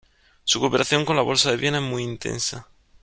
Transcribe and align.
Su 0.43 0.59
cooperación 0.59 1.05
con 1.05 1.15
la 1.15 1.21
Bolsa 1.21 1.51
de 1.51 1.57
Viena 1.57 1.77
es 1.77 1.83
muy 1.83 2.01
intensa. 2.01 2.67